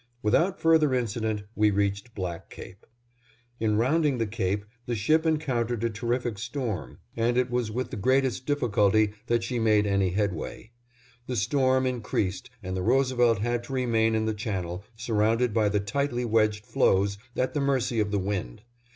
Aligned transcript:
Without 0.23 0.59
further 0.59 0.95
incident, 0.95 1.43
we 1.55 1.69
reached 1.69 2.15
Black 2.15 2.49
Cape. 2.49 2.87
In 3.59 3.77
rounding 3.77 4.17
the 4.17 4.25
cape 4.25 4.65
the 4.87 4.95
ship 4.95 5.27
encountered 5.27 5.83
a 5.83 5.91
terrific 5.91 6.39
storm, 6.39 6.97
and 7.15 7.37
it 7.37 7.51
was 7.51 7.69
with 7.69 7.91
the 7.91 7.97
greatest 7.97 8.47
difficulty 8.47 9.13
that 9.27 9.43
she 9.43 9.59
made 9.59 9.85
any 9.85 10.09
headway. 10.09 10.71
The 11.27 11.35
storm 11.35 11.85
increased 11.85 12.49
and 12.63 12.75
the 12.75 12.81
Roosevelt 12.81 13.41
had 13.41 13.63
to 13.65 13.73
remain 13.73 14.15
in 14.15 14.25
the 14.25 14.33
channel, 14.33 14.83
surrounded 14.95 15.53
by 15.53 15.69
the 15.69 15.79
tightly 15.79 16.25
wedged 16.25 16.65
floes, 16.65 17.19
at 17.37 17.53
the 17.53 17.61
mercy 17.61 17.99
of 17.99 18.09
the 18.09 18.17
wind. 18.17 18.63